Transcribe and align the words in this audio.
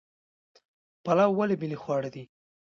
پلاو 1.03 1.35
ولې 1.37 1.55
ملي 1.61 1.77
خواړه 1.83 2.09
دي؟ 2.15 2.23